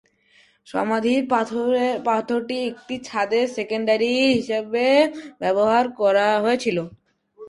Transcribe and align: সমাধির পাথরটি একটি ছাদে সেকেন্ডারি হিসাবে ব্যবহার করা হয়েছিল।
সমাধির 0.67 1.21
পাথরটি 2.07 2.57
একটি 2.69 2.95
ছাদে 3.07 3.41
সেকেন্ডারি 3.57 4.11
হিসাবে 4.37 4.85
ব্যবহার 5.41 5.85
করা 5.99 6.27
হয়েছিল। 6.43 6.77